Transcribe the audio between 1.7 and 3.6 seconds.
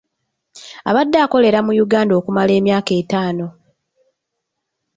Uganda okumala emyaka etaano.